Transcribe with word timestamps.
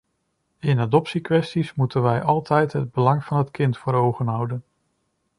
In 0.59 0.79
adoptiekwesties 0.79 1.73
moeten 1.73 2.01
wij 2.01 2.21
altijd 2.23 2.73
het 2.73 2.91
belang 2.91 3.23
van 3.23 3.37
het 3.37 3.51
kind 3.51 3.77
voor 3.77 3.93
ogen 3.93 4.27
houden. 4.27 4.63